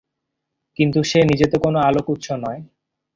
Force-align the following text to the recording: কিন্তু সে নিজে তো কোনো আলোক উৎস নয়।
কিন্তু 0.79 0.99
সে 1.03 1.19
নিজে 1.23 1.45
তো 1.45 1.57
কোনো 1.59 1.77
আলোক 1.79 2.05
উৎস 2.09 2.27
নয়। 2.43 2.61